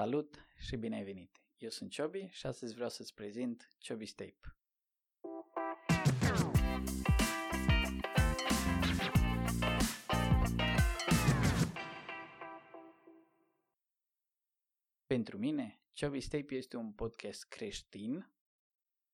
[0.00, 1.42] Salut și bine ai venit!
[1.56, 4.40] Eu sunt Ciobi și astăzi vreau să-ți prezint Ciobi's Tape.
[15.06, 18.32] Pentru mine, Ciobi's Tape este un podcast creștin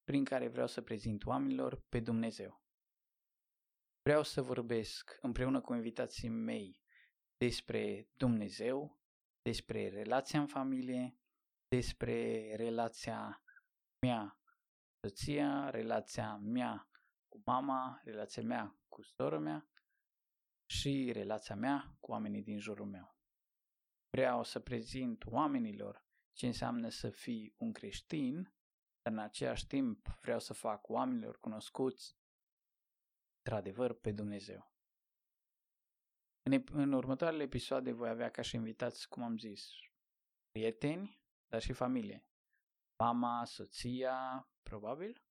[0.05, 2.63] prin care vreau să prezint oamenilor pe Dumnezeu.
[4.03, 6.83] Vreau să vorbesc împreună cu invitații mei
[7.37, 9.01] despre Dumnezeu,
[9.47, 11.19] despre relația în familie,
[11.69, 13.43] despre relația
[13.99, 16.89] mea cu soția, relația mea
[17.29, 19.69] cu mama, relația mea cu sora mea
[20.71, 23.17] și relația mea cu oamenii din jurul meu.
[24.11, 28.43] Vreau să prezint oamenilor ce înseamnă să fii un creștin,
[29.03, 32.17] dar în același timp vreau să fac oamenilor cunoscuți
[33.37, 34.76] într-adevăr pe Dumnezeu.
[36.51, 39.71] În, în următoarele episoade voi avea ca și invitați, cum am zis,
[40.51, 42.27] prieteni, dar și familie.
[43.03, 45.23] Mama, soția, probabil,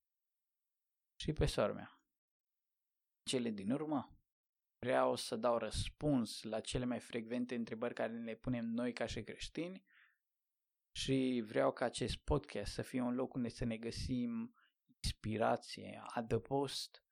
[1.20, 2.00] și pe sora mea.
[3.24, 4.18] Cele din urmă,
[4.80, 9.24] vreau să dau răspuns la cele mai frecvente întrebări care le punem noi ca și
[9.24, 9.86] creștini
[10.96, 14.56] și vreau ca acest podcast să fie un loc unde să ne găsim
[15.04, 17.05] inspirație, adăpost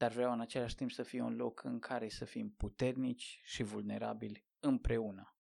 [0.00, 3.62] dar vreau în același timp să fie un loc în care să fim puternici și
[3.62, 5.36] vulnerabili împreună.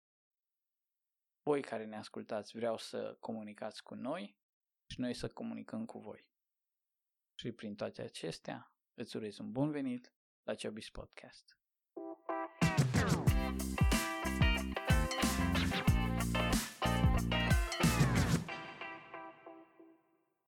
[1.44, 4.38] Voi care ne ascultați vreau să comunicați cu noi
[4.86, 6.30] și noi să comunicăm cu voi.
[7.40, 11.60] Și prin toate acestea îți urez un bun venit la Chubby's Podcast.